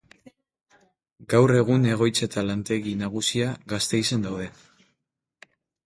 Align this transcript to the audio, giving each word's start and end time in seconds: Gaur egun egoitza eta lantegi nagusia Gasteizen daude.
Gaur 1.33 1.53
egun 1.59 1.85
egoitza 1.91 2.25
eta 2.29 2.45
lantegi 2.49 2.97
nagusia 3.05 3.53
Gasteizen 3.75 4.29
daude. 4.29 4.53